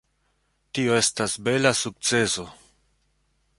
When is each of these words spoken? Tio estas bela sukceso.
Tio 0.77 0.95
estas 1.01 1.37
bela 1.49 1.73
sukceso. 1.83 2.49